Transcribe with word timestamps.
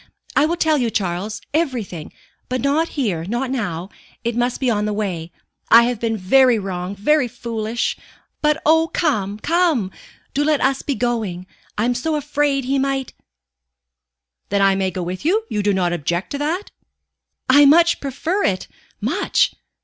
I 0.35 0.47
will 0.47 0.55
tell 0.55 0.79
you, 0.79 0.89
Charles, 0.89 1.41
everything; 1.53 2.11
but 2.49 2.59
not 2.61 2.87
here 2.97 3.23
not 3.23 3.51
now. 3.51 3.89
It 4.23 4.35
must 4.35 4.59
be 4.59 4.67
on 4.67 4.85
the 4.85 4.93
way. 4.93 5.31
I 5.69 5.83
have 5.83 5.99
been 5.99 6.17
very 6.17 6.57
wrong, 6.57 6.95
very 6.95 7.27
foolish 7.27 7.95
but 8.41 8.59
oh, 8.65 8.87
come, 8.91 9.37
come, 9.37 9.91
do 10.33 10.43
let 10.43 10.59
us 10.59 10.81
be 10.81 10.95
going. 10.95 11.45
I 11.77 11.85
am 11.85 11.93
so 11.93 12.15
afraid 12.15 12.65
he 12.65 12.79
might" 12.79 13.13
"Then 14.49 14.63
I 14.63 14.73
may 14.73 14.89
go 14.89 15.03
with 15.03 15.23
you? 15.23 15.43
You 15.49 15.61
do 15.61 15.71
not 15.71 15.93
object 15.93 16.31
to 16.31 16.39
that?" 16.39 16.71
"I 17.47 17.65
much 17.65 17.99
prefer 17.99 18.43
it 18.43 18.67
much. 19.01 19.53